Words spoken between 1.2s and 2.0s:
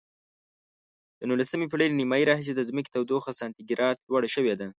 نولسمې پیړۍ له